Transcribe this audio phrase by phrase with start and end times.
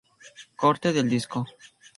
[0.61, 1.39] Corte del disco.